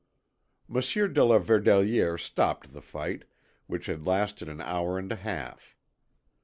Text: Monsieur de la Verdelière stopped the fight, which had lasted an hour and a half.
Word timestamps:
Monsieur 0.67 1.07
de 1.07 1.23
la 1.23 1.37
Verdelière 1.37 2.19
stopped 2.19 2.73
the 2.73 2.81
fight, 2.81 3.23
which 3.67 3.85
had 3.85 4.07
lasted 4.07 4.49
an 4.49 4.59
hour 4.59 4.97
and 4.97 5.11
a 5.11 5.15
half. 5.17 5.77